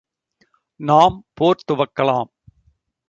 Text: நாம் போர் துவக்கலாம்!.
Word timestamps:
நாம் 0.79 1.17
போர் 1.33 1.63
துவக்கலாம்!. 1.71 2.29